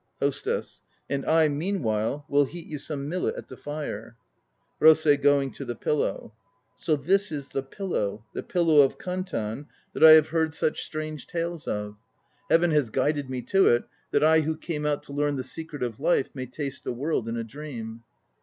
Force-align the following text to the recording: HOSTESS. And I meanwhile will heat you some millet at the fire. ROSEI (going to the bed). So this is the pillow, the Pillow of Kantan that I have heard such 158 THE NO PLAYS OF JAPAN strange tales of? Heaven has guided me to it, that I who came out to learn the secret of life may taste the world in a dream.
HOSTESS. 0.19 0.81
And 1.11 1.23
I 1.27 1.47
meanwhile 1.47 2.25
will 2.27 2.45
heat 2.45 2.65
you 2.65 2.79
some 2.79 3.07
millet 3.07 3.35
at 3.35 3.49
the 3.49 3.55
fire. 3.55 4.15
ROSEI 4.79 5.17
(going 5.21 5.51
to 5.51 5.63
the 5.63 5.75
bed). 5.75 6.31
So 6.75 6.95
this 6.95 7.31
is 7.31 7.49
the 7.49 7.61
pillow, 7.61 8.25
the 8.33 8.41
Pillow 8.41 8.79
of 8.81 8.97
Kantan 8.97 9.67
that 9.93 10.03
I 10.03 10.13
have 10.13 10.29
heard 10.29 10.55
such 10.55 10.89
158 10.91 11.31
THE 11.39 11.45
NO 11.45 11.49
PLAYS 11.51 11.61
OF 11.61 11.65
JAPAN 11.65 11.65
strange 11.67 11.67
tales 11.67 11.67
of? 11.67 11.97
Heaven 12.49 12.71
has 12.71 12.89
guided 12.89 13.29
me 13.29 13.41
to 13.43 13.67
it, 13.67 13.83
that 14.09 14.23
I 14.23 14.39
who 14.41 14.57
came 14.57 14.87
out 14.87 15.03
to 15.03 15.13
learn 15.13 15.35
the 15.35 15.43
secret 15.43 15.83
of 15.83 15.99
life 15.99 16.33
may 16.33 16.47
taste 16.47 16.83
the 16.83 16.91
world 16.93 17.27
in 17.27 17.37
a 17.37 17.43
dream. 17.43 18.01